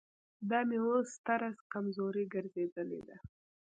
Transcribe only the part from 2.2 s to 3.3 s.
ګرځېدلې ده.